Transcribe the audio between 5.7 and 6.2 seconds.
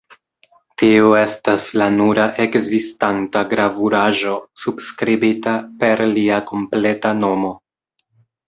per